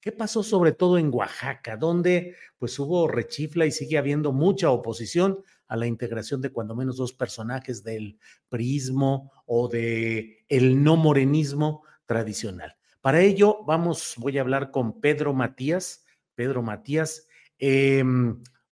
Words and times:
¿Qué 0.00 0.12
pasó 0.12 0.42
sobre 0.42 0.72
todo 0.72 0.96
en 0.96 1.10
Oaxaca, 1.12 1.76
donde 1.76 2.34
pues 2.58 2.78
hubo 2.78 3.06
rechifla 3.06 3.66
y 3.66 3.70
sigue 3.70 3.98
habiendo 3.98 4.32
mucha 4.32 4.70
oposición 4.70 5.42
a 5.68 5.76
la 5.76 5.86
integración 5.86 6.40
de 6.40 6.50
cuando 6.50 6.74
menos 6.74 6.96
dos 6.96 7.12
personajes 7.12 7.84
del 7.84 8.18
prismo 8.48 9.30
o 9.44 9.68
de 9.68 10.44
el 10.48 10.82
no 10.82 10.96
morenismo 10.96 11.84
tradicional? 12.06 12.76
Para 13.02 13.20
ello 13.20 13.62
vamos, 13.66 14.14
voy 14.16 14.38
a 14.38 14.40
hablar 14.40 14.70
con 14.70 15.00
Pedro 15.00 15.34
Matías, 15.34 16.04
Pedro 16.34 16.62
Matías, 16.62 17.26
eh, 17.58 18.02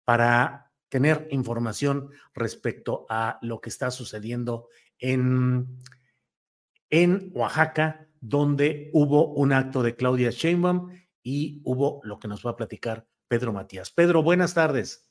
para 0.05 0.73
tener 0.89 1.27
información 1.33 2.11
respecto 2.35 3.05
a 3.09 3.39
lo 3.43 3.61
que 3.61 3.71
está 3.71 3.91
sucediendo 3.91 4.69
en, 4.99 5.81
en 6.89 7.33
Oaxaca, 7.35 8.09
donde 8.21 8.91
hubo 8.93 9.35
un 9.35 9.53
acto 9.53 9.83
de 9.83 9.97
Claudia 9.97 10.31
Sheinbaum 10.31 10.91
y 11.27 11.61
hubo 11.65 12.01
lo 12.05 12.21
que 12.21 12.29
nos 12.29 12.47
va 12.47 12.53
a 12.53 12.57
platicar 12.57 13.05
Pedro 13.27 13.53
Matías. 13.53 13.91
Pedro, 13.91 14.23
buenas 14.23 14.55
tardes. 14.55 15.11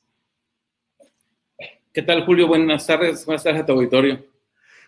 ¿Qué 1.92 2.00
tal, 2.00 2.24
Julio? 2.24 2.48
Buenas 2.48 2.86
tardes. 2.86 3.26
Buenas 3.26 3.44
tardes 3.44 3.60
a 3.60 3.66
tu 3.66 3.72
auditorio. 3.72 4.24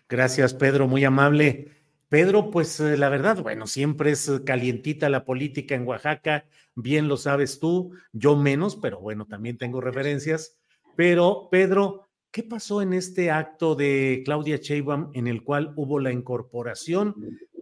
Gracias, 0.09 0.55
Pedro, 0.55 0.87
muy 0.87 1.05
amable. 1.05 1.69
Pedro, 2.07 2.49
pues 2.49 2.79
eh, 2.79 2.97
la 2.97 3.09
verdad, 3.09 3.43
bueno, 3.43 3.67
siempre 3.67 4.09
es 4.09 4.41
calientita 4.43 5.07
la 5.07 5.23
política 5.23 5.75
en 5.75 5.85
Oaxaca, 5.85 6.45
bien 6.73 7.07
lo 7.07 7.15
sabes 7.15 7.59
tú, 7.59 7.93
yo 8.11 8.35
menos, 8.35 8.75
pero 8.75 8.99
bueno, 8.99 9.27
también 9.27 9.59
tengo 9.59 9.81
referencias. 9.81 10.57
Pero, 10.95 11.47
Pedro, 11.51 12.09
¿qué 12.31 12.41
pasó 12.41 12.81
en 12.81 12.93
este 12.93 13.29
acto 13.29 13.75
de 13.75 14.23
Claudia 14.25 14.57
Sheinbaum 14.57 15.11
en 15.13 15.27
el 15.27 15.43
cual 15.43 15.73
hubo 15.75 15.99
la 15.99 16.11
incorporación 16.11 17.13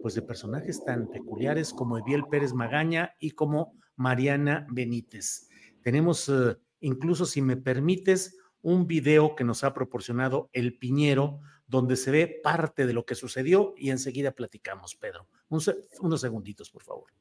pues 0.08 0.14
de 0.14 0.22
personajes 0.22 0.82
tan 0.86 1.06
peculiares 1.08 1.74
como 1.74 1.98
Eviel 1.98 2.24
Pérez 2.30 2.54
Magaña 2.54 3.14
y 3.18 3.32
como 3.32 3.74
Mariana 3.94 4.66
Benítez. 4.70 5.50
Tenemos 5.82 6.30
uh, 6.30 6.56
incluso, 6.80 7.26
si 7.26 7.42
me 7.42 7.58
permites, 7.58 8.38
un 8.62 8.86
video 8.86 9.36
que 9.36 9.44
nos 9.44 9.64
ha 9.64 9.74
proporcionado 9.74 10.48
el 10.54 10.78
Piñero, 10.78 11.40
donde 11.66 11.94
se 11.96 12.10
ve 12.10 12.40
parte 12.42 12.86
de 12.86 12.94
lo 12.94 13.04
que 13.04 13.16
sucedió 13.16 13.74
y 13.76 13.90
enseguida 13.90 14.30
platicamos, 14.30 14.96
Pedro. 14.96 15.28
Un, 15.50 15.60
unos 16.00 16.22
segunditos, 16.22 16.70
por 16.70 16.84
favor. 16.84 17.12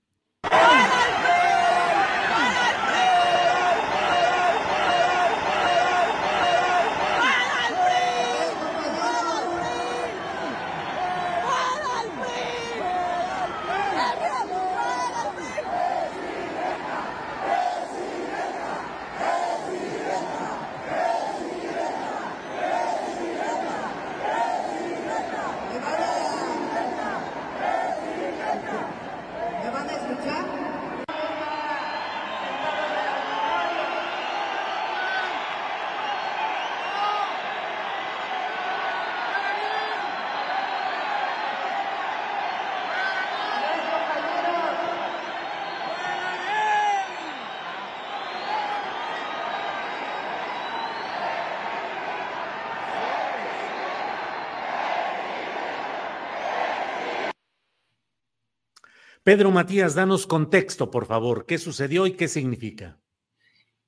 Pedro 59.28 59.52
Matías, 59.52 59.94
danos 59.94 60.26
contexto, 60.26 60.90
por 60.90 61.06
favor. 61.06 61.46
¿Qué 61.46 61.58
sucedió 61.58 62.08
y 62.08 62.14
qué 62.14 62.30
significa? 62.30 62.98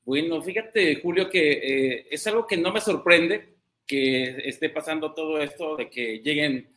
Bueno, 0.04 0.42
fíjate, 0.42 1.00
Julio, 1.02 1.30
que 1.30 1.52
eh, 1.54 2.08
es 2.12 2.28
algo 2.28 2.46
que 2.46 2.58
no 2.58 2.74
me 2.74 2.82
sorprende 2.82 3.56
que 3.88 4.50
esté 4.50 4.68
pasando 4.68 5.14
todo 5.14 5.42
esto 5.42 5.78
de 5.78 5.90
que 5.90 6.20
lleguen 6.20 6.68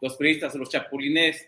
los 0.00 0.16
periodistas, 0.16 0.54
los 0.54 0.70
chapulines 0.70 1.46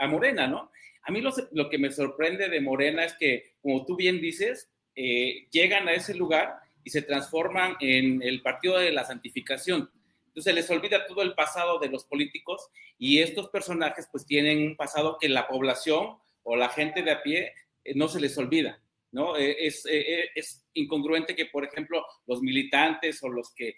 a, 0.00 0.04
Morena, 0.08 0.48
¿no? 0.48 0.72
A 1.04 1.12
mí 1.12 1.20
lo, 1.20 1.32
lo, 1.52 1.70
que 1.70 1.78
me 1.78 1.92
sorprende 1.92 2.48
de 2.48 2.60
Morena 2.60 3.04
es 3.04 3.14
que, 3.14 3.52
como 3.62 3.86
tú 3.86 3.94
bien 3.94 4.20
dices, 4.20 4.68
eh, 4.96 5.46
llegan 5.52 5.86
a 5.86 5.92
ese 5.92 6.14
lugar 6.14 6.56
y 6.82 6.90
se 6.90 7.02
transforman 7.02 7.76
en 7.78 8.20
el 8.20 8.42
partido 8.42 8.80
de 8.80 8.90
la 8.90 9.04
santificación. 9.04 9.88
Entonces 10.30 10.54
les 10.54 10.70
olvida 10.70 11.06
todo 11.06 11.22
el 11.22 11.34
pasado 11.34 11.80
de 11.80 11.88
los 11.88 12.04
políticos 12.04 12.68
y 12.98 13.18
estos 13.18 13.48
personajes 13.48 14.08
pues 14.12 14.24
tienen 14.24 14.62
un 14.62 14.76
pasado 14.76 15.18
que 15.20 15.28
la 15.28 15.48
población 15.48 16.18
o 16.44 16.56
la 16.56 16.68
gente 16.68 17.02
de 17.02 17.10
a 17.10 17.22
pie 17.22 17.52
eh, 17.84 17.94
no 17.96 18.08
se 18.08 18.20
les 18.20 18.38
olvida. 18.38 18.80
¿no? 19.12 19.36
Eh, 19.36 19.66
es, 19.66 19.84
eh, 19.90 20.30
es, 20.36 20.64
incongruente 20.72 21.34
que, 21.34 21.46
por 21.46 21.64
ejemplo, 21.64 22.06
los 22.28 22.40
militantes 22.42 23.20
o 23.24 23.28
los 23.28 23.52
que 23.52 23.76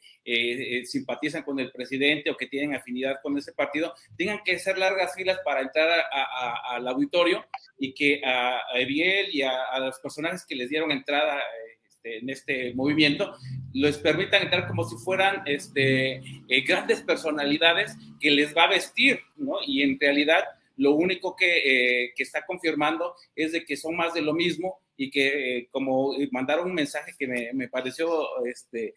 simpatizan 0.84 1.42
con 1.42 1.58
el 1.58 1.72
presidente 1.72 2.30
o 2.30 2.36
que 2.36 2.48
tienen 2.48 2.74
afinidad 2.74 3.16
con 3.22 3.38
ese 3.38 3.54
partido 3.54 3.94
tengan 4.14 4.42
que 4.44 4.56
hacer 4.56 4.76
largas 4.76 5.14
filas 5.14 5.38
para 5.42 5.62
entrar 5.62 6.04
al 6.12 6.86
auditorio 6.86 7.46
y 7.78 7.94
que 7.94 8.20
a, 8.22 8.60
Eviel 8.74 9.34
y 9.34 9.40
a, 9.40 9.78
los 9.78 9.98
personajes 10.00 10.44
que 10.46 10.54
les 10.54 10.68
dieron 10.68 10.92
entrada 10.92 11.40
este, 11.88 12.18
en 12.18 12.28
este 12.28 12.74
movimiento 12.74 13.34
les 13.72 13.98
permitan 13.98 14.42
entrar 14.42 14.66
como 14.66 14.84
si 14.84 14.96
fueran 14.96 15.42
este, 15.46 16.22
grandes 16.66 17.02
personalidades 17.02 17.96
que 18.20 18.30
les 18.30 18.56
va 18.56 18.64
a 18.64 18.70
vestir, 18.70 19.20
¿no? 19.36 19.56
Y 19.66 19.82
en 19.82 19.98
realidad 19.98 20.44
lo 20.76 20.92
único 20.92 21.36
que, 21.36 22.12
que, 22.16 22.22
está 22.22 22.44
confirmando 22.46 23.14
es 23.36 23.52
de 23.52 23.64
que 23.64 23.76
son 23.76 23.96
más 23.96 24.14
de 24.14 24.22
lo 24.22 24.32
mismo 24.32 24.80
y 24.96 25.10
que 25.10 25.58
eh, 25.58 25.68
como 25.70 26.14
mandaron 26.30 26.68
un 26.68 26.74
mensaje 26.74 27.12
que 27.18 27.26
me, 27.26 27.52
me, 27.52 27.68
pareció 27.68 28.44
este, 28.46 28.94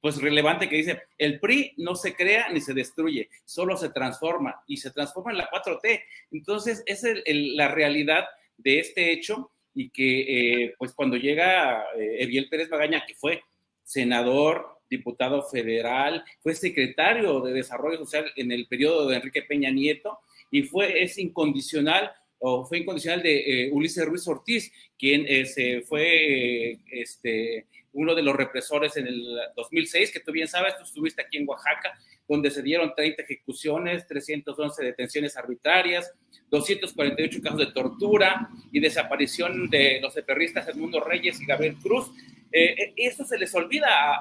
pues 0.00 0.20
relevante 0.20 0.68
que 0.68 0.76
dice, 0.76 1.02
el 1.18 1.38
PRI 1.38 1.74
no 1.76 1.94
se 1.94 2.14
crea 2.14 2.48
ni 2.50 2.60
se 2.60 2.74
destruye, 2.74 3.28
solo 3.44 3.76
se 3.76 3.90
transforma 3.90 4.62
y 4.66 4.78
se 4.78 4.90
transforma 4.90 5.30
en 5.30 5.38
la 5.38 5.50
4T. 5.50 6.02
Entonces, 6.32 6.82
esa 6.86 7.10
es 7.10 7.22
la 7.26 7.68
realidad 7.68 8.24
de 8.56 8.80
este 8.80 9.12
hecho 9.12 9.50
y 9.74 9.90
que 9.90 10.64
eh, 10.64 10.74
pues 10.76 10.92
cuando 10.92 11.16
llega 11.16 11.84
eh, 11.96 12.16
Eviel 12.20 12.48
Pérez 12.48 12.68
Magaña, 12.70 13.04
que 13.06 13.14
fue 13.14 13.42
senador, 13.84 14.78
diputado 14.88 15.42
federal, 15.42 16.24
fue 16.40 16.54
secretario 16.54 17.40
de 17.40 17.52
Desarrollo 17.52 17.98
Social 17.98 18.30
en 18.36 18.52
el 18.52 18.66
periodo 18.66 19.08
de 19.08 19.16
Enrique 19.16 19.42
Peña 19.42 19.70
Nieto 19.70 20.18
y 20.50 20.62
fue, 20.62 21.02
es 21.02 21.18
incondicional 21.18 22.12
o 22.38 22.64
fue 22.64 22.78
incondicional 22.78 23.22
de 23.22 23.66
eh, 23.66 23.70
Ulises 23.72 24.04
Ruiz 24.04 24.26
Ortiz, 24.26 24.72
quien 24.98 25.24
eh, 25.28 25.82
fue 25.86 26.78
este, 26.90 27.66
uno 27.92 28.14
de 28.14 28.22
los 28.22 28.34
represores 28.34 28.96
en 28.96 29.06
el 29.06 29.38
2006, 29.56 30.12
que 30.12 30.20
tú 30.20 30.32
bien 30.32 30.48
sabes, 30.48 30.76
tú 30.76 30.84
estuviste 30.84 31.22
aquí 31.22 31.38
en 31.38 31.48
Oaxaca, 31.48 31.96
donde 32.26 32.50
se 32.50 32.62
dieron 32.62 32.94
30 32.94 33.22
ejecuciones, 33.22 34.06
311 34.06 34.84
detenciones 34.84 35.36
arbitrarias, 35.36 36.12
248 36.50 37.40
casos 37.42 37.58
de 37.58 37.66
tortura 37.66 38.48
y 38.70 38.80
desaparición 38.80 39.68
de 39.70 40.00
los 40.00 40.16
eperristas 40.16 40.68
Edmundo 40.68 41.00
Reyes 41.00 41.40
y 41.40 41.46
Gabriel 41.46 41.76
Cruz. 41.76 42.10
Eh, 42.52 42.92
eso 42.96 43.24
se 43.24 43.38
les 43.38 43.54
olvida 43.54 43.88
a, 43.88 44.16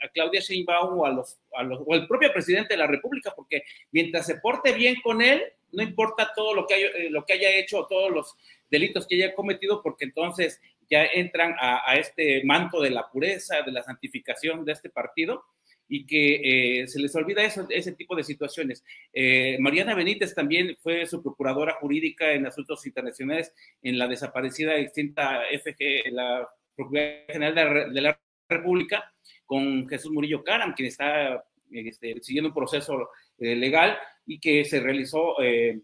a, 0.00 0.08
Claudia 0.14 0.40
Sheinbaum 0.40 0.98
o, 0.98 1.06
a 1.06 1.10
los, 1.10 1.38
o 1.50 1.94
al 1.94 2.06
propio 2.06 2.32
presidente 2.32 2.74
de 2.74 2.78
la 2.78 2.86
República, 2.86 3.32
porque 3.34 3.62
mientras 3.90 4.26
se 4.26 4.36
porte 4.36 4.72
bien 4.72 4.96
con 5.02 5.20
él, 5.20 5.42
no 5.72 5.82
importa 5.82 6.32
todo 6.34 6.54
lo 6.54 6.66
que, 6.66 6.74
haya, 6.74 6.86
eh, 6.88 7.10
lo 7.10 7.24
que 7.24 7.34
haya 7.34 7.50
hecho, 7.50 7.86
todos 7.88 8.10
los 8.10 8.36
delitos 8.70 9.06
que 9.06 9.16
haya 9.16 9.34
cometido, 9.34 9.82
porque 9.82 10.04
entonces 10.04 10.60
ya 10.90 11.04
entran 11.06 11.54
a, 11.58 11.96
este 11.96 12.44
manto 12.44 12.80
de 12.80 12.90
la 12.90 13.10
pureza, 13.10 13.62
de 13.62 13.72
la 13.72 13.82
santificación 13.82 14.64
de 14.64 14.72
este 14.72 14.90
partido 14.90 15.44
y 15.88 16.06
que 16.06 16.82
eh, 16.82 16.86
se 16.86 17.00
les 17.00 17.14
olvida 17.16 17.42
eso, 17.42 17.66
ese 17.70 17.92
tipo 17.92 18.14
de 18.14 18.24
situaciones. 18.24 18.84
Eh, 19.12 19.56
Mariana 19.58 19.94
Benítez 19.94 20.34
también 20.34 20.76
fue 20.80 21.06
su 21.06 21.22
procuradora 21.22 21.74
jurídica 21.74 22.32
en 22.32 22.46
asuntos 22.46 22.86
internacionales 22.86 23.54
en 23.82 23.98
la 23.98 24.06
desaparecida 24.06 24.76
extinta 24.76 25.42
FG, 25.50 26.12
la 26.12 26.48
Procuraduría 26.76 27.24
General 27.28 27.92
de 27.92 28.00
la, 28.00 28.18
República, 28.48 29.10
con 29.46 29.88
Jesús 29.88 30.12
Murillo 30.12 30.44
Caram, 30.44 30.74
quien 30.74 30.88
está 30.88 31.42
este, 31.70 32.20
siguiendo 32.20 32.48
un 32.48 32.54
proceso 32.54 33.08
legal 33.38 33.98
y 34.26 34.38
que 34.38 34.64
se 34.64 34.80
realizó, 34.80 35.40
eh, 35.42 35.80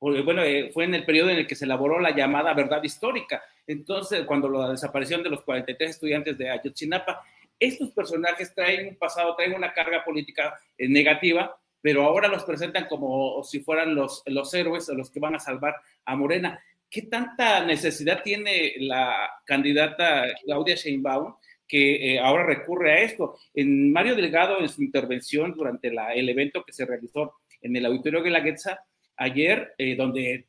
bueno, 0.00 0.42
eh, 0.42 0.70
fue 0.72 0.84
en 0.84 0.94
el 0.94 1.04
periodo 1.04 1.30
en 1.30 1.38
el 1.38 1.46
que 1.46 1.54
se 1.54 1.64
elaboró 1.64 2.00
la 2.00 2.14
llamada 2.14 2.54
verdad 2.54 2.82
histórica. 2.82 3.42
Entonces, 3.66 4.24
cuando 4.24 4.48
la 4.48 4.70
desaparición 4.70 5.22
de 5.22 5.30
los 5.30 5.42
43 5.42 5.90
estudiantes 5.90 6.36
de 6.36 6.50
Ayotzinapa, 6.50 7.22
estos 7.58 7.92
personajes 7.92 8.52
traen 8.54 8.88
un 8.88 8.96
pasado, 8.96 9.36
traen 9.36 9.54
una 9.54 9.72
carga 9.72 10.04
política 10.04 10.58
eh, 10.76 10.88
negativa, 10.88 11.56
pero 11.80 12.02
ahora 12.02 12.28
los 12.28 12.44
presentan 12.44 12.86
como 12.86 13.42
si 13.44 13.60
fueran 13.60 13.94
los, 13.94 14.22
los 14.26 14.52
héroes 14.54 14.88
o 14.88 14.94
los 14.94 15.10
que 15.10 15.20
van 15.20 15.36
a 15.36 15.40
salvar 15.40 15.76
a 16.04 16.16
Morena. 16.16 16.60
¿Qué 16.92 17.00
tanta 17.00 17.64
necesidad 17.64 18.22
tiene 18.22 18.74
la 18.76 19.30
candidata 19.46 20.26
Claudia 20.44 20.74
Sheinbaum 20.74 21.34
que 21.66 22.18
ahora 22.22 22.44
recurre 22.44 22.92
a 22.92 23.00
esto? 23.00 23.38
En 23.54 23.90
Mario 23.90 24.14
Delgado, 24.14 24.60
en 24.60 24.68
su 24.68 24.82
intervención 24.82 25.54
durante 25.54 25.88
el 25.88 26.28
evento 26.28 26.62
que 26.62 26.74
se 26.74 26.84
realizó 26.84 27.36
en 27.62 27.74
el 27.74 27.86
auditorio 27.86 28.22
de 28.22 28.28
la 28.28 28.40
Guetza 28.40 28.84
ayer, 29.16 29.72
eh, 29.78 29.96
donde 29.96 30.48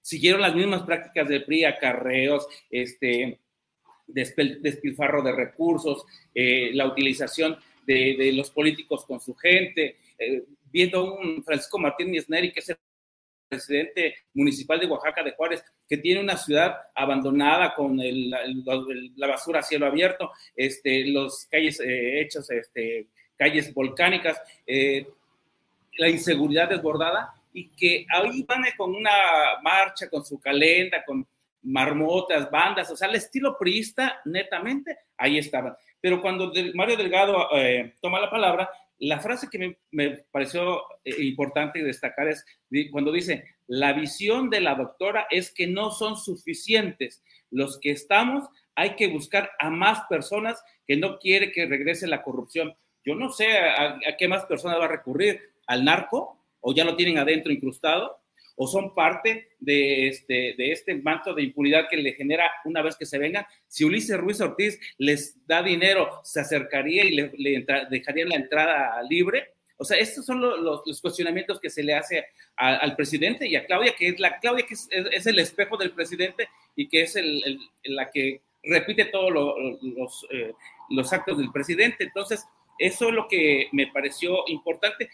siguieron 0.00 0.40
las 0.42 0.54
mismas 0.54 0.82
prácticas 0.82 1.28
del 1.28 1.44
PRI, 1.44 1.64
acarreos, 1.64 2.46
este, 2.70 3.40
despilfarro 4.06 5.24
de 5.24 5.32
recursos, 5.32 6.04
eh, 6.32 6.70
la 6.72 6.86
utilización 6.86 7.58
de, 7.84 8.30
los 8.32 8.52
políticos 8.52 9.04
con 9.06 9.20
su 9.20 9.34
gente, 9.34 9.96
eh, 10.16 10.44
viendo 10.70 11.16
un 11.16 11.42
Francisco 11.42 11.80
Martínez 11.80 12.28
Neri, 12.28 12.52
que 12.52 12.60
es 12.60 12.68
el 12.68 12.76
presidente 13.50 14.14
municipal 14.32 14.78
de 14.78 14.86
Oaxaca 14.86 15.22
de 15.24 15.32
Juárez, 15.32 15.62
que 15.88 15.98
tiene 15.98 16.20
una 16.20 16.36
ciudad 16.36 16.76
abandonada 16.94 17.74
con 17.74 17.98
la 17.98 19.26
basura 19.26 19.58
a 19.58 19.64
cielo 19.64 19.86
abierto, 19.86 20.30
este, 20.54 21.04
los 21.06 21.46
calles 21.50 21.80
hechas, 21.84 22.48
este, 22.50 23.08
calles 23.36 23.74
volcánicas, 23.74 24.40
la 25.98 26.08
inseguridad 26.08 26.68
desbordada 26.68 27.34
y 27.52 27.68
que 27.70 28.06
ahí 28.08 28.44
van 28.44 28.62
con 28.76 28.94
una 28.94 29.10
marcha, 29.62 30.08
con 30.08 30.24
su 30.24 30.38
calenda, 30.38 31.04
con 31.04 31.26
marmotas, 31.62 32.50
bandas, 32.50 32.90
o 32.90 32.96
sea, 32.96 33.08
el 33.08 33.16
estilo 33.16 33.58
priista, 33.58 34.20
netamente, 34.24 34.96
ahí 35.16 35.38
estaban. 35.38 35.74
Pero 36.00 36.22
cuando 36.22 36.52
Mario 36.74 36.96
Delgado 36.96 37.48
eh, 37.54 37.94
toma 38.00 38.20
la 38.20 38.30
palabra, 38.30 38.70
la 39.00 39.18
frase 39.20 39.48
que 39.50 39.78
me, 39.90 40.10
pareció 40.30 40.82
eh, 41.04 41.22
importante 41.22 41.82
destacar 41.82 42.28
es 42.28 42.44
cuando 42.92 43.10
dice, 43.10 43.44
la 43.66 43.92
visión 43.92 44.50
de 44.50 44.60
la 44.60 44.74
doctora 44.74 45.26
es 45.30 45.50
que 45.50 45.66
no 45.66 45.90
son 45.90 46.16
suficientes 46.16 47.22
los 47.50 47.78
que 47.80 47.90
estamos, 47.90 48.48
hay 48.74 48.96
que 48.96 49.08
buscar 49.08 49.50
a 49.58 49.70
más 49.70 50.02
personas 50.08 50.62
que 50.86 50.96
no 50.96 51.18
quiere 51.18 51.50
que 51.50 51.66
regrese 51.66 52.06
la 52.06 52.22
corrupción. 52.22 52.74
Yo 53.04 53.14
no 53.14 53.30
sé 53.30 53.58
a 53.58 53.98
qué 54.18 54.28
más 54.28 54.44
personas 54.44 54.78
va 54.78 54.84
a 54.84 54.88
recurrir 54.88 55.40
al 55.66 55.84
narco 55.84 56.38
o 56.60 56.74
ya 56.74 56.84
lo 56.84 56.96
tienen 56.96 57.18
adentro 57.18 57.52
incrustado 57.52 58.19
o 58.62 58.66
son 58.66 58.92
parte 58.92 59.48
de 59.58 60.08
este, 60.08 60.54
de 60.58 60.72
este 60.72 60.94
manto 60.96 61.32
de 61.32 61.44
impunidad 61.44 61.88
que 61.88 61.96
le 61.96 62.12
genera 62.12 62.44
una 62.66 62.82
vez 62.82 62.94
que 62.94 63.06
se 63.06 63.16
vengan. 63.16 63.46
Si 63.66 63.86
Ulises 63.86 64.18
Ruiz 64.18 64.38
Ortiz 64.42 64.78
les 64.98 65.34
da 65.46 65.62
dinero, 65.62 66.20
se 66.24 66.40
acercaría 66.40 67.06
y 67.06 67.12
le, 67.12 67.32
le 67.38 67.64
dejaría 67.88 68.26
la 68.26 68.34
entrada 68.36 69.02
libre. 69.08 69.54
O 69.78 69.84
sea, 69.86 69.96
estos 69.96 70.26
son 70.26 70.42
los, 70.42 70.84
los, 70.84 71.00
cuestionamientos 71.00 71.58
que 71.58 71.70
se 71.70 71.82
le 71.82 71.94
hace 71.94 72.26
al 72.54 72.94
presidente 72.96 73.48
y 73.48 73.56
a 73.56 73.64
Claudia, 73.64 73.94
que 73.96 74.08
es 74.08 74.20
la 74.20 74.38
Claudia 74.38 74.66
que 74.66 74.74
es, 74.74 75.26
el 75.26 75.38
espejo 75.38 75.78
del 75.78 75.92
presidente 75.92 76.50
y 76.76 76.86
que 76.86 77.04
es 77.04 77.16
el, 77.16 77.58
la 77.84 78.10
que 78.10 78.42
repite 78.62 79.06
todos 79.06 79.32
los, 79.32 80.26
eh, 80.32 80.52
los 80.90 81.10
actos 81.14 81.38
del 81.38 81.50
presidente. 81.50 82.04
Entonces, 82.04 82.44
eso 82.78 83.08
es 83.08 83.14
lo 83.14 83.26
que 83.26 83.68
me 83.72 83.86
pareció 83.86 84.44
importante 84.48 85.08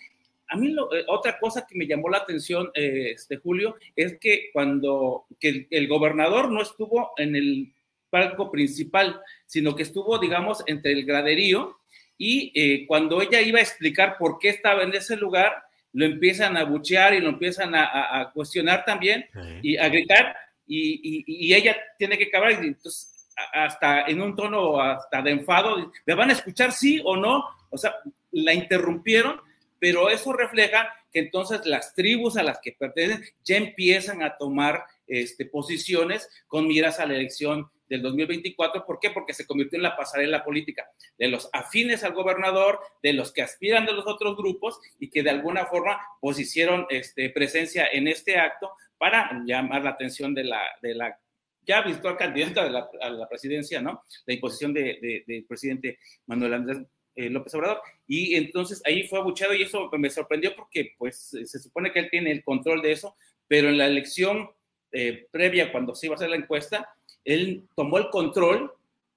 a 0.48 0.56
mí 0.56 0.72
eh, 0.72 1.04
otra 1.08 1.38
cosa 1.38 1.66
que 1.66 1.76
me 1.76 1.86
llamó 1.86 2.08
la 2.08 2.18
atención, 2.18 2.70
eh, 2.74 3.12
este, 3.14 3.36
Julio, 3.36 3.76
es 3.94 4.18
que 4.18 4.50
cuando 4.52 5.26
que 5.40 5.66
el, 5.70 5.88
gobernador 5.88 6.50
no 6.50 6.62
estuvo 6.62 7.12
en 7.16 7.36
el 7.36 7.72
palco 8.10 8.50
principal, 8.50 9.20
sino 9.46 9.74
que 9.74 9.82
estuvo, 9.82 10.18
digamos, 10.18 10.62
entre 10.66 10.92
el 10.92 11.04
graderío 11.04 11.78
y 12.16 12.52
eh, 12.54 12.86
cuando 12.86 13.20
ella 13.20 13.40
iba 13.40 13.58
a 13.58 13.62
explicar 13.62 14.16
por 14.18 14.38
qué 14.38 14.50
estaba 14.50 14.82
en 14.82 14.94
ese 14.94 15.16
lugar, 15.16 15.52
lo 15.92 16.04
empiezan 16.04 16.56
a 16.56 16.64
buchear 16.64 17.14
y 17.14 17.20
lo 17.20 17.30
empiezan 17.30 17.74
a, 17.74 18.30
cuestionar 18.34 18.84
también 18.84 19.26
y 19.62 19.76
a 19.78 19.88
gritar 19.88 20.36
y, 20.66 21.24
y, 21.26 21.54
ella 21.54 21.76
tiene 21.96 22.18
que 22.18 22.24
acabar 22.24 22.52
y 22.52 22.66
entonces 22.66 23.30
hasta 23.52 24.02
en 24.02 24.20
un 24.20 24.36
tono 24.36 24.80
hasta 24.80 25.22
de 25.22 25.30
enfado, 25.30 25.90
¿me 26.04 26.14
van 26.14 26.30
a 26.30 26.34
escuchar 26.34 26.72
sí 26.72 27.00
o 27.02 27.16
no? 27.16 27.44
O 27.70 27.78
sea, 27.78 27.94
la 28.30 28.52
interrumpieron 28.52 29.40
pero 29.78 30.10
eso 30.10 30.32
refleja 30.32 30.92
que 31.12 31.20
entonces 31.20 31.64
las 31.66 31.94
tribus 31.94 32.36
a 32.36 32.42
las 32.42 32.58
que 32.60 32.72
pertenecen 32.72 33.24
ya 33.44 33.56
empiezan 33.56 34.22
a 34.22 34.36
tomar 34.36 34.84
este, 35.06 35.46
posiciones 35.46 36.28
con 36.46 36.66
miras 36.66 37.00
a 37.00 37.06
la 37.06 37.14
elección 37.14 37.70
del 37.88 38.02
2024. 38.02 38.84
¿Por 38.84 38.98
qué? 38.98 39.10
Porque 39.10 39.34
se 39.34 39.46
convirtió 39.46 39.76
en 39.76 39.84
la 39.84 39.96
pasarela 39.96 40.44
política 40.44 40.88
de 41.18 41.28
los 41.28 41.48
afines 41.52 42.04
al 42.04 42.14
gobernador, 42.14 42.80
de 43.02 43.12
los 43.12 43.32
que 43.32 43.42
aspiran 43.42 43.86
de 43.86 43.92
los 43.92 44.06
otros 44.06 44.36
grupos 44.36 44.78
y 44.98 45.10
que 45.10 45.22
de 45.22 45.30
alguna 45.30 45.66
forma 45.66 46.00
pues 46.20 46.38
hicieron 46.38 46.86
este, 46.90 47.30
presencia 47.30 47.86
en 47.92 48.08
este 48.08 48.38
acto 48.38 48.72
para 48.98 49.42
llamar 49.46 49.84
la 49.84 49.90
atención 49.90 50.34
de 50.34 50.44
la, 50.44 50.62
de 50.82 50.94
la 50.94 51.18
ya 51.66 51.82
virtual 51.82 52.16
candidata 52.16 52.62
a 53.00 53.10
la 53.10 53.28
presidencia, 53.28 53.80
¿no? 53.80 54.04
La 54.24 54.34
imposición 54.34 54.72
del 54.72 55.00
de, 55.00 55.44
presidente 55.48 55.98
Manuel 56.26 56.54
Andrés 56.54 56.78
eh, 57.16 57.30
López 57.30 57.54
Obrador. 57.54 57.80
Y 58.06 58.34
entonces 58.34 58.82
ahí 58.84 59.08
fue 59.08 59.18
abuchado 59.18 59.54
y 59.54 59.62
eso 59.62 59.90
me 59.92 60.10
sorprendió 60.10 60.54
porque 60.54 60.92
pues 60.98 61.36
se 61.44 61.58
supone 61.58 61.92
que 61.92 62.00
él 62.00 62.10
tiene 62.10 62.30
el 62.30 62.44
control 62.44 62.82
de 62.82 62.92
eso, 62.92 63.16
pero 63.48 63.68
en 63.68 63.78
la 63.78 63.86
elección 63.86 64.50
eh, 64.92 65.26
previa, 65.30 65.72
cuando 65.72 65.94
se 65.94 66.06
iba 66.06 66.14
a 66.14 66.16
hacer 66.16 66.30
la 66.30 66.36
encuesta, 66.36 66.88
él 67.24 67.64
tomó 67.74 67.98
el 67.98 68.08
control 68.08 68.72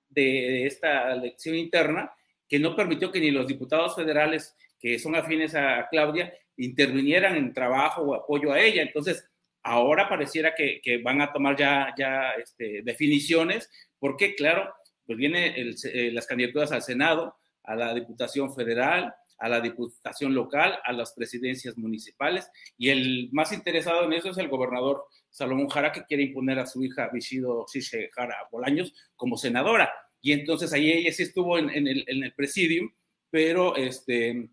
de, 0.10 0.66
esta 0.66 1.14
elección 1.14 1.56
interna 1.56 2.12
que 2.48 2.60
no 2.60 2.76
permitió 2.76 3.12
que 3.12 3.20
ni 3.20 3.32
los 3.32 3.48
diputados 3.48 3.96
federales 3.96 4.56
que 4.80 4.98
son 4.98 5.16
afines 5.16 5.56
a, 5.56 5.88
Claudia 5.90 6.34
intervinieran 6.58 7.36
en 7.36 7.54
trabajo 7.54 8.02
o 8.02 8.16
apoyo 8.16 8.52
a 8.52 8.60
ella. 8.60 8.82
Entonces, 8.82 9.26
ahora 9.62 10.10
pareciera 10.10 10.54
que, 10.56 11.02
van 11.04 11.22
a 11.22 11.32
tomar 11.32 11.56
ya, 11.56 11.94
ya 11.98 12.32
este, 12.32 12.82
definiciones, 12.82 13.70
porque 14.00 14.36
claro, 14.36 14.74
pues 15.06 15.18
vienen 15.18 15.54
eh, 15.56 16.12
las 16.12 16.28
candidaturas 16.28 16.72
al 16.72 16.82
Senado, 16.82 17.36
a 17.70 17.76
la 17.76 17.94
Diputación 17.94 18.54
Federal, 18.54 19.14
a 19.38 19.48
la 19.48 19.62
Diputación 19.62 20.34
Local, 20.34 20.80
a 20.84 20.92
las 20.92 21.14
presidencias 21.14 21.78
municipales, 21.78 22.50
y 22.78 22.90
el 22.90 23.30
más 23.32 23.54
interesado 23.54 24.06
en 24.06 24.14
eso 24.14 24.32
es 24.32 24.38
el 24.40 24.50
gobernador 24.50 25.06
Salomón 25.30 25.70
Jara, 25.70 25.92
que 25.92 26.04
quiere 26.04 26.24
imponer 26.24 26.58
a 26.58 26.66
su 26.66 26.84
hija 26.84 27.10
Vishido 27.14 27.66
Sishe 27.68 28.10
Jara 28.12 28.36
Bolaños 28.52 28.94
como 29.16 29.38
senadora. 29.38 29.92
Y 30.20 30.34
entonces 30.34 30.74
ahí 30.74 30.92
ella 30.92 31.14
sí 31.14 31.24
estuvo 31.24 31.60
en, 31.60 31.70
el, 31.70 32.04
en 32.08 32.34
presidium, 32.36 32.92
pero 33.30 33.76
este, 33.76 34.50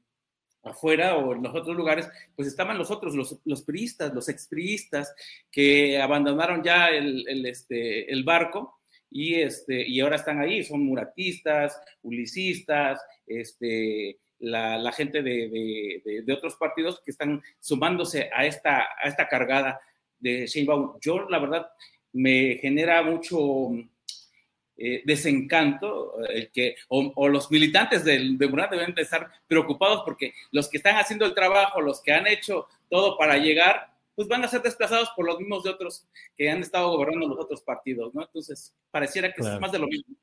afuera 0.63 1.17
o 1.17 1.35
en 1.35 1.43
los 1.43 1.55
otros 1.55 1.75
lugares, 1.75 2.09
pues 2.37 2.47
estaban 2.47 2.77
los 2.77 2.91
otros, 2.91 3.15
los, 3.15 3.39
los 3.47 3.63
priistas, 3.63 4.13
los 4.13 4.29
expriistas, 4.29 5.15
que 5.51 6.01
abandonaron 6.01 6.63
ya 6.63 6.89
el, 6.89 7.47
este, 7.47 8.13
el 8.13 8.25
barco 8.25 8.79
y, 9.11 9.37
este, 9.37 9.87
y 9.87 10.01
ahora 10.01 10.17
están 10.17 10.41
ahí, 10.41 10.63
son 10.65 10.85
muratistas, 10.85 11.81
ulicistas, 12.03 13.01
este, 13.27 14.19
la, 14.39 14.79
la 14.79 14.93
gente 14.93 15.23
de, 15.23 15.49
de, 16.05 16.23
de, 16.23 16.33
otros 16.33 16.57
partidos 16.57 17.01
que 17.05 17.11
están 17.11 17.43
sumándose 17.61 18.31
a 18.35 18.45
esta, 18.45 18.81
a 18.81 19.09
esta 19.09 19.29
cargada 19.29 19.81
de 20.19 20.47
Sheinbaum. 20.47 20.99
Yo, 21.01 21.29
la 21.29 21.39
verdad, 21.39 21.69
me 22.13 22.59
genera 22.61 23.03
mucho 23.03 23.71
eh, 24.79 25.03
desencanto, 25.07 26.19
el 26.29 26.51
que, 26.51 26.77
o, 26.89 27.29
los 27.29 27.51
militantes 27.51 28.05
del, 28.05 28.37
de 28.37 28.47
Murat 28.47 28.71
deben 28.71 28.95
de 28.95 29.03
estar 29.03 29.31
preocupados 29.47 30.03
porque 30.05 30.35
los 30.51 30.69
que 30.69 30.77
están 30.77 30.97
haciendo 30.97 31.25
el 31.25 31.35
trabajo, 31.35 31.81
los 31.81 32.03
que 32.03 32.13
han 32.13 32.27
hecho 32.27 32.67
todo 32.91 33.17
para 33.17 33.39
llegar, 33.39 33.96
pues 34.17 34.27
van 34.27 34.43
a 34.43 34.49
ser 34.49 34.63
desplazados 34.63 35.11
por 35.15 35.27
los 35.27 35.39
mismos 35.39 35.63
de 35.63 35.71
otros 35.71 36.09
que 36.35 36.51
han 36.51 36.61
estado 36.61 36.91
gobernando 36.91 37.29
los 37.29 37.39
otros 37.39 37.63
partidos, 37.63 38.13
¿no? 38.15 38.23
Entonces, 38.23 38.75
pareciera 38.91 39.33
que 39.33 39.43
es 39.43 39.61
más 39.61 39.71
de 39.71 39.79
lo 39.79 39.87
mismo. 39.87 40.17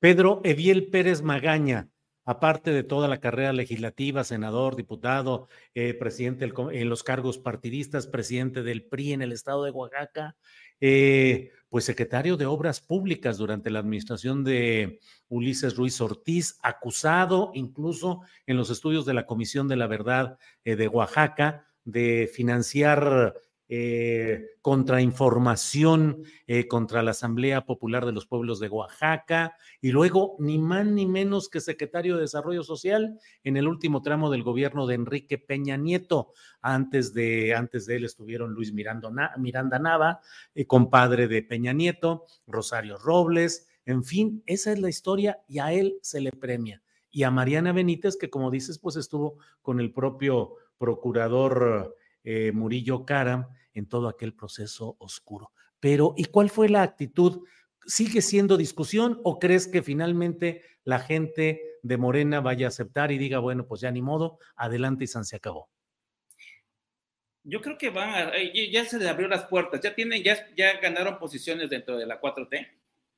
Pedro 0.00 0.40
Eviel 0.42 0.88
Pérez 0.88 1.22
Magaña, 1.22 1.88
aparte 2.24 2.72
de 2.72 2.82
toda 2.82 3.08
la 3.08 3.20
carrera 3.20 3.52
legislativa, 3.52 4.24
senador, 4.24 4.76
diputado, 4.76 5.48
eh, 5.74 5.94
presidente 5.94 6.50
en 6.72 6.88
los 6.88 7.02
cargos 7.02 7.38
partidistas, 7.38 8.06
presidente 8.06 8.62
del 8.62 8.84
PRI 8.84 9.12
en 9.12 9.22
el 9.22 9.32
estado 9.32 9.64
de 9.64 9.70
Oaxaca, 9.70 10.36
eh, 10.80 11.52
pues 11.68 11.84
secretario 11.84 12.36
de 12.36 12.46
Obras 12.46 12.80
Públicas 12.80 13.38
durante 13.38 13.70
la 13.70 13.78
administración 13.78 14.42
de 14.42 15.00
Ulises 15.28 15.76
Ruiz 15.76 16.00
Ortiz, 16.00 16.58
acusado 16.62 17.50
incluso 17.54 18.22
en 18.46 18.56
los 18.56 18.70
estudios 18.70 19.06
de 19.06 19.14
la 19.14 19.26
Comisión 19.26 19.68
de 19.68 19.76
la 19.76 19.86
Verdad 19.86 20.38
eh, 20.64 20.76
de 20.76 20.88
Oaxaca 20.88 21.71
de 21.84 22.30
financiar 22.32 23.34
eh, 23.74 24.50
contrainformación 24.60 26.24
eh, 26.46 26.68
contra 26.68 27.02
la 27.02 27.12
Asamblea 27.12 27.64
Popular 27.64 28.04
de 28.04 28.12
los 28.12 28.26
Pueblos 28.26 28.60
de 28.60 28.68
Oaxaca 28.68 29.56
y 29.80 29.92
luego 29.92 30.36
ni 30.38 30.58
más 30.58 30.84
ni 30.84 31.06
menos 31.06 31.48
que 31.48 31.58
secretario 31.60 32.16
de 32.16 32.20
Desarrollo 32.20 32.64
Social 32.64 33.18
en 33.44 33.56
el 33.56 33.66
último 33.66 34.02
tramo 34.02 34.30
del 34.30 34.42
gobierno 34.42 34.86
de 34.86 34.96
Enrique 34.96 35.38
Peña 35.38 35.78
Nieto. 35.78 36.34
Antes 36.60 37.14
de, 37.14 37.54
antes 37.54 37.86
de 37.86 37.96
él 37.96 38.04
estuvieron 38.04 38.52
Luis 38.52 38.74
Miranda, 38.74 39.32
Miranda 39.38 39.78
Nava, 39.78 40.20
eh, 40.54 40.66
compadre 40.66 41.26
de 41.26 41.42
Peña 41.42 41.72
Nieto, 41.72 42.26
Rosario 42.46 42.98
Robles, 42.98 43.68
en 43.86 44.04
fin, 44.04 44.42
esa 44.44 44.72
es 44.72 44.80
la 44.80 44.90
historia 44.90 45.40
y 45.48 45.60
a 45.60 45.72
él 45.72 45.96
se 46.02 46.20
le 46.20 46.32
premia. 46.32 46.82
Y 47.10 47.22
a 47.22 47.30
Mariana 47.30 47.72
Benítez, 47.72 48.18
que 48.18 48.28
como 48.28 48.50
dices, 48.50 48.78
pues 48.78 48.96
estuvo 48.96 49.38
con 49.62 49.80
el 49.80 49.92
propio 49.92 50.56
procurador 50.82 51.96
eh, 52.24 52.50
Murillo 52.50 53.06
Cara 53.06 53.48
en 53.72 53.86
todo 53.86 54.08
aquel 54.08 54.34
proceso 54.34 54.96
oscuro. 54.98 55.52
Pero, 55.78 56.14
¿y 56.16 56.24
cuál 56.24 56.50
fue 56.50 56.68
la 56.68 56.82
actitud? 56.82 57.46
¿Sigue 57.86 58.20
siendo 58.20 58.56
discusión 58.56 59.20
o 59.22 59.38
crees 59.38 59.68
que 59.68 59.80
finalmente 59.80 60.62
la 60.82 60.98
gente 60.98 61.62
de 61.84 61.96
Morena 61.98 62.40
vaya 62.40 62.66
a 62.66 62.70
aceptar 62.70 63.12
y 63.12 63.18
diga, 63.18 63.38
bueno, 63.38 63.64
pues 63.68 63.80
ya 63.80 63.92
ni 63.92 64.02
modo, 64.02 64.40
adelante 64.56 65.04
y 65.04 65.06
se 65.06 65.36
acabó? 65.36 65.70
Yo 67.44 67.60
creo 67.60 67.78
que 67.78 67.90
van 67.90 68.10
a, 68.10 68.32
ya 68.72 68.84
se 68.84 68.98
les 68.98 69.06
abrió 69.06 69.28
las 69.28 69.44
puertas, 69.44 69.80
ya 69.80 69.94
tienen, 69.94 70.24
ya, 70.24 70.80
ganaron 70.80 71.20
posiciones 71.20 71.70
dentro 71.70 71.96
de 71.96 72.06
la 72.06 72.20
4T 72.20 72.68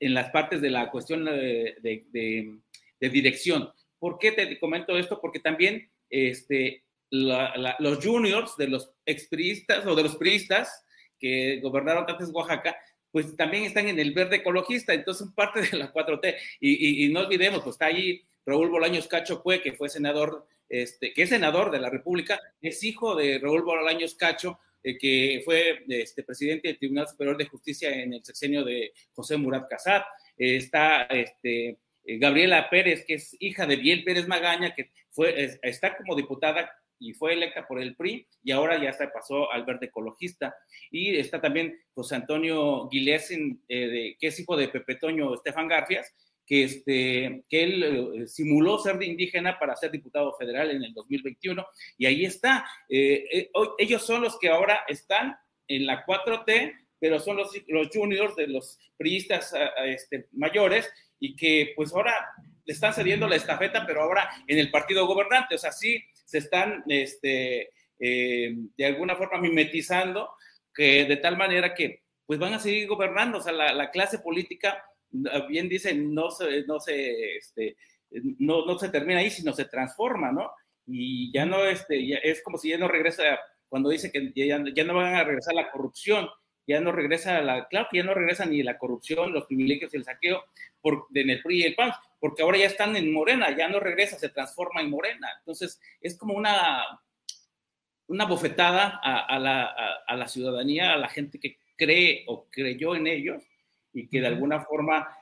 en 0.00 0.12
las 0.12 0.30
partes 0.30 0.60
de 0.60 0.68
la 0.68 0.90
cuestión 0.90 1.24
de, 1.24 1.78
de, 1.80 2.58
de 3.00 3.08
dirección. 3.08 3.70
¿Por 3.98 4.18
qué 4.18 4.32
te 4.32 4.60
comento 4.60 4.98
esto? 4.98 5.18
Porque 5.18 5.40
también 5.40 5.90
este, 6.10 6.83
los 7.14 8.04
juniors 8.04 8.56
de 8.56 8.68
los 8.68 8.92
expriistas 9.06 9.86
o 9.86 9.94
de 9.94 10.02
los 10.02 10.16
priistas 10.16 10.84
que 11.18 11.60
gobernaron 11.60 12.04
antes 12.08 12.30
Oaxaca, 12.32 12.76
pues 13.10 13.36
también 13.36 13.64
están 13.64 13.86
en 13.86 14.00
el 14.00 14.12
verde 14.12 14.36
ecologista, 14.36 14.92
entonces 14.92 15.24
son 15.24 15.34
parte 15.34 15.62
de 15.62 15.76
la 15.76 15.92
4T. 15.92 16.34
Y, 16.60 17.08
no 17.10 17.20
olvidemos, 17.20 17.62
pues 17.62 17.74
está 17.74 17.86
ahí 17.86 18.22
Raúl 18.44 18.70
Bolaños 18.70 19.06
Cacho 19.06 19.40
Cue, 19.40 19.62
que 19.62 19.72
fue 19.72 19.88
senador, 19.88 20.46
este, 20.68 21.12
que 21.12 21.22
es 21.22 21.28
senador 21.28 21.70
de 21.70 21.78
la 21.78 21.90
República, 21.90 22.40
es 22.60 22.82
hijo 22.82 23.14
de 23.14 23.38
Raúl 23.38 23.62
Bolaños 23.62 24.16
Cacho, 24.16 24.58
eh, 24.82 24.98
que 24.98 25.42
fue 25.44 25.84
este, 25.88 26.24
presidente 26.24 26.68
del 26.68 26.78
Tribunal 26.78 27.06
Superior 27.06 27.36
de 27.36 27.46
Justicia 27.46 27.90
en 27.90 28.14
el 28.14 28.24
sexenio 28.24 28.64
de 28.64 28.92
José 29.12 29.36
Murat 29.36 29.68
Casat. 29.68 30.04
está 30.36 31.04
este, 31.04 31.78
eh, 32.04 32.18
Gabriela 32.18 32.68
Pérez, 32.68 33.04
que 33.06 33.14
es 33.14 33.36
hija 33.38 33.64
de 33.64 33.76
Biel 33.76 34.02
Pérez 34.02 34.26
Magaña, 34.26 34.74
que 34.74 34.90
fue, 35.10 35.58
está 35.62 35.96
como 35.96 36.16
diputada 36.16 36.70
y 37.04 37.12
fue 37.12 37.34
electa 37.34 37.66
por 37.66 37.80
el 37.80 37.94
PRI 37.94 38.26
y 38.42 38.50
ahora 38.50 38.82
ya 38.82 38.92
se 38.92 39.08
pasó 39.08 39.52
al 39.52 39.64
verde 39.64 39.86
ecologista. 39.86 40.54
Y 40.90 41.16
está 41.16 41.40
también 41.40 41.78
José 41.94 42.16
Antonio 42.16 42.88
Guillermo, 42.90 43.58
eh, 43.68 44.16
que 44.18 44.26
es 44.26 44.40
hijo 44.40 44.56
de 44.56 44.68
Pepe 44.68 44.96
Toño 44.96 45.34
Estefan 45.34 45.68
Garfias, 45.68 46.12
que, 46.46 46.64
este, 46.64 47.44
que 47.48 47.62
él 47.62 47.82
eh, 47.82 48.26
simuló 48.26 48.78
ser 48.78 48.98
de 48.98 49.06
indígena 49.06 49.58
para 49.58 49.76
ser 49.76 49.90
diputado 49.90 50.34
federal 50.36 50.70
en 50.70 50.82
el 50.82 50.92
2021 50.94 51.66
y 51.98 52.06
ahí 52.06 52.24
está. 52.24 52.66
Eh, 52.88 53.50
ellos 53.78 54.02
son 54.02 54.22
los 54.22 54.38
que 54.38 54.48
ahora 54.48 54.80
están 54.88 55.36
en 55.68 55.86
la 55.86 56.04
4T, 56.04 56.72
pero 56.98 57.20
son 57.20 57.36
los, 57.36 57.50
los 57.68 57.88
juniors 57.88 58.36
de 58.36 58.48
los 58.48 58.78
priistas 58.96 59.54
este, 59.84 60.28
mayores 60.32 60.90
y 61.20 61.36
que 61.36 61.72
pues 61.76 61.92
ahora 61.92 62.14
le 62.64 62.72
están 62.72 62.94
cediendo 62.94 63.28
la 63.28 63.36
estafeta, 63.36 63.84
pero 63.86 64.02
ahora 64.02 64.28
en 64.46 64.58
el 64.58 64.70
partido 64.70 65.06
gobernante. 65.06 65.54
O 65.54 65.58
sea, 65.58 65.72
sí 65.72 66.02
se 66.24 66.38
están 66.38 66.84
este, 66.88 67.70
eh, 67.98 68.54
de 68.76 68.86
alguna 68.86 69.16
forma 69.16 69.40
mimetizando, 69.40 70.30
que 70.74 71.04
de 71.04 71.16
tal 71.18 71.36
manera 71.36 71.74
que 71.74 72.02
pues 72.26 72.38
van 72.38 72.54
a 72.54 72.58
seguir 72.58 72.88
gobernando. 72.88 73.38
O 73.38 73.40
sea, 73.40 73.52
la, 73.52 73.90
clase 73.90 74.18
política, 74.18 74.82
bien 75.48 75.68
dicen, 75.68 76.14
no 76.14 76.30
se, 76.30 76.64
no 76.66 76.80
se, 76.80 77.36
este, 77.36 77.76
no, 78.38 78.64
no 78.66 78.78
se 78.78 78.88
termina 78.88 79.20
ahí, 79.20 79.30
sino 79.30 79.52
se 79.52 79.66
transforma, 79.66 80.32
¿no? 80.32 80.50
Y 80.86 81.32
ya 81.32 81.46
no, 81.46 81.64
este, 81.64 82.06
ya 82.06 82.16
es 82.18 82.42
como 82.42 82.58
si 82.58 82.70
ya 82.70 82.78
no 82.78 82.88
regresa, 82.88 83.38
cuando 83.68 83.90
dice 83.90 84.10
que 84.10 84.32
ya, 84.34 84.62
ya 84.74 84.84
no 84.84 84.94
van 84.94 85.14
a 85.14 85.24
regresar 85.24 85.54
la 85.54 85.70
corrupción, 85.70 86.28
ya 86.66 86.80
no 86.80 86.92
regresa 86.92 87.40
la, 87.42 87.66
claro 87.68 87.88
que 87.90 87.98
ya 87.98 88.04
no 88.04 88.14
regresa 88.14 88.46
ni 88.46 88.62
la 88.62 88.78
corrupción, 88.78 89.32
los 89.32 89.46
privilegios 89.46 89.92
y 89.92 89.98
el 89.98 90.04
saqueo 90.04 90.44
por, 90.80 91.06
de 91.10 91.22
el 91.22 91.42
PRI 91.42 91.60
y 91.60 91.62
el 91.64 91.74
PAN, 91.74 91.92
porque 92.24 92.42
ahora 92.42 92.56
ya 92.56 92.68
están 92.68 92.96
en 92.96 93.12
Morena, 93.12 93.54
ya 93.54 93.68
no 93.68 93.80
regresa, 93.80 94.18
se 94.18 94.30
transforma 94.30 94.80
en 94.80 94.88
Morena. 94.88 95.28
Entonces, 95.40 95.78
es 96.00 96.16
como 96.16 96.32
una, 96.32 96.82
una 98.06 98.24
bofetada 98.24 98.98
a, 99.02 99.38
la, 99.38 99.74
a, 100.06 100.16
la, 100.16 100.26
ciudadanía, 100.26 100.94
a 100.94 100.96
la 100.96 101.10
gente 101.10 101.38
que 101.38 101.58
cree 101.76 102.24
o 102.26 102.46
creyó 102.48 102.96
en 102.96 103.08
ellos 103.08 103.42
y 103.92 104.08
que 104.08 104.22
de 104.22 104.28
alguna 104.28 104.60
forma 104.64 105.14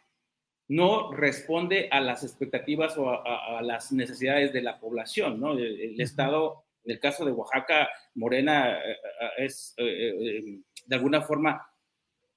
no 0.69 1.11
responde 1.11 1.89
a 1.91 2.01
las 2.01 2.23
expectativas 2.23 2.97
o 2.97 3.11
a, 3.11 3.61
las 3.63 3.91
necesidades 3.91 4.53
de 4.53 4.63
la 4.63 4.79
población, 4.79 5.41
¿no? 5.41 5.55
El, 5.59 6.01
Estado, 6.01 6.63
en 6.85 6.93
el 6.93 7.01
caso 7.01 7.25
de 7.25 7.33
Oaxaca, 7.33 7.89
Morena 8.15 8.79
eh, 8.79 8.93
eh, 8.93 9.29
es, 9.39 9.75
eh, 9.77 10.61
de 10.87 10.95
alguna 10.95 11.23
forma, 11.23 11.69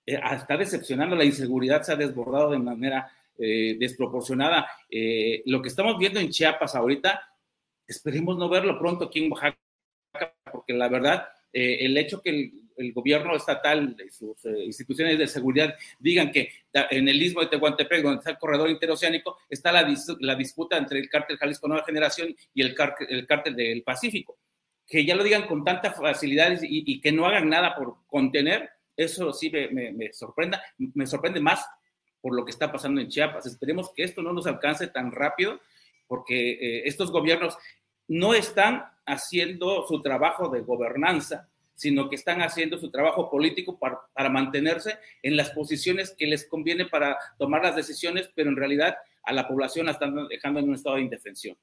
está 0.07 0.57
decepcionando, 0.57 1.15
la 1.15 1.23
inseguridad 1.23 1.83
se 1.83 1.91
ha 1.91 1.97
desbordado 1.97 2.49
de 2.49 2.57
manera 2.57 3.11
eh, 3.37 3.75
desproporcionada. 3.77 4.65
Eh, 4.89 5.43
lo 5.45 5.61
que 5.61 5.67
estamos 5.67 5.97
viendo 5.97 6.21
en 6.21 6.29
Chiapas 6.29 6.73
ahorita, 6.73 7.21
esperemos 7.85 8.37
no 8.37 8.47
verlo 8.47 8.79
pronto 8.79 9.05
aquí 9.05 9.25
en 9.25 9.31
Oaxaca, 9.31 9.57
porque 10.49 10.71
la 10.73 10.87
verdad, 10.87 11.27
eh, 11.51 11.79
el 11.81 11.97
hecho 11.97 12.21
que 12.21 12.51
el 12.77 12.93
gobierno 12.93 13.35
estatal 13.35 13.95
y 14.05 14.09
sus 14.09 14.37
instituciones 14.45 15.17
de 15.17 15.27
seguridad 15.27 15.75
digan 15.99 16.31
que 16.31 16.49
en 16.73 17.09
el 17.09 17.21
istmo 17.21 17.41
de 17.41 17.47
Tehuantepec, 17.47 18.03
donde 18.03 18.19
está 18.19 18.31
el 18.31 18.37
corredor 18.37 18.69
interoceánico, 18.69 19.37
está 19.49 19.71
la, 19.71 19.83
disputa 20.35 20.77
entre 20.77 20.99
el 20.99 21.09
cártel 21.09 21.37
Jalisco 21.37 21.67
Nueva 21.67 21.85
Generación 21.85 22.33
y 22.53 22.61
el, 22.61 22.75
el 23.09 23.27
cártel 23.27 23.55
del 23.55 23.83
Pacífico. 23.83 24.37
Que 24.87 25.05
ya 25.05 25.15
lo 25.15 25.23
digan 25.23 25.45
con 25.45 25.63
tanta 25.63 25.91
facilidad 25.91 26.57
y, 26.61 27.01
que 27.01 27.11
no 27.11 27.25
hagan 27.25 27.49
nada 27.49 27.75
por 27.75 27.97
contener, 28.07 28.69
eso 28.95 29.33
sí 29.33 29.49
me, 29.49 29.67
me, 29.69 29.91
me, 29.91 30.13
sorprenda, 30.13 30.61
me 30.77 31.05
sorprende 31.05 31.41
más 31.41 31.65
por 32.25 32.35
lo 32.35 32.43
que 32.43 32.49
está 32.49 32.71
pasando 32.71 32.99
en 32.99 33.07
Chiapas. 33.07 33.45
Esperemos 33.45 33.91
que 33.93 34.01
esto 34.01 34.23
no 34.23 34.33
nos 34.33 34.47
alcance 34.47 34.87
tan 34.87 35.11
rápido, 35.11 35.59
porque 36.07 36.53
eh, 36.53 36.81
estos 36.85 37.11
gobiernos 37.11 37.55
no 38.07 38.33
están 38.33 38.83
haciendo 39.05 39.85
su 39.85 40.01
trabajo 40.01 40.49
de 40.49 40.61
gobernanza, 40.61 41.47
sino 41.75 42.09
que 42.09 42.15
están 42.15 42.41
haciendo 42.41 42.79
su 42.79 42.89
trabajo 42.89 43.29
político 43.29 43.77
para, 43.77 44.29
mantenerse 44.31 44.97
en 45.21 45.37
las 45.37 45.51
posiciones 45.51 46.15
que 46.17 46.25
les 46.25 46.47
conviene 46.47 46.85
para 46.87 47.15
tomar 47.37 47.61
las 47.61 47.75
decisiones, 47.75 48.27
pero 48.33 48.49
en 48.49 48.55
realidad 48.55 48.95
a 49.21 49.31
la 49.31 49.47
población 49.47 49.85
la 49.85 49.91
están 49.91 50.27
dejando 50.27 50.61
en 50.61 50.69
un 50.69 50.73
estado 50.73 50.95
de 50.95 51.03
indefensión. 51.03 51.55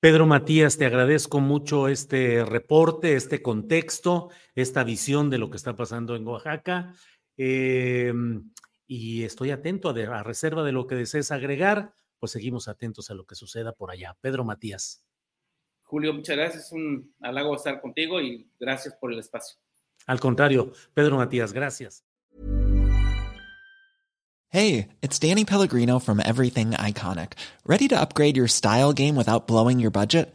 Pedro 0.00 0.24
Matías, 0.24 0.78
te 0.78 0.86
agradezco 0.86 1.40
mucho 1.40 1.88
este 1.88 2.46
reporte, 2.46 3.12
este 3.12 3.42
contexto, 3.42 4.30
esta 4.54 4.84
visión 4.84 5.28
de 5.28 5.36
lo 5.36 5.50
que 5.50 5.58
está 5.58 5.76
pasando 5.76 6.16
en 6.16 6.26
Oaxaca. 6.26 6.94
Em, 7.36 8.50
y 8.88 9.22
estoy 9.22 9.52
atento 9.52 9.90
a, 9.90 9.92
a 9.92 10.22
reserva 10.24 10.64
de 10.64 10.72
lo 10.72 10.88
que 10.88 10.96
desees 10.96 11.30
agregar, 11.30 11.92
pues 12.18 12.32
seguimos 12.32 12.66
atentos 12.66 13.10
a 13.10 13.14
lo 13.14 13.26
que 13.26 13.36
suceda 13.36 13.72
por 13.72 13.92
allá. 13.92 14.16
Pedro 14.20 14.44
Matías. 14.44 15.04
Julio, 15.82 16.12
muchas 16.12 16.36
gracias. 16.36 16.64
Es 16.66 16.72
un 16.72 17.14
halago 17.20 17.54
estar 17.54 17.80
contigo 17.80 18.20
y 18.20 18.50
gracias 18.58 18.96
por 19.00 19.12
el 19.12 19.20
espacio. 19.20 19.58
Al 20.06 20.18
contrario, 20.18 20.72
Pedro 20.94 21.16
Matías, 21.16 21.52
gracias. 21.52 22.04
Hey, 24.50 24.88
it's 25.02 25.18
Danny 25.18 25.44
Pellegrino 25.44 25.98
from 25.98 26.20
Everything 26.20 26.70
Iconic. 26.70 27.34
Ready 27.66 27.86
to 27.88 28.00
upgrade 28.00 28.34
your 28.34 28.48
style 28.48 28.94
game 28.94 29.14
without 29.14 29.46
blowing 29.46 29.78
your 29.78 29.90
budget? 29.90 30.34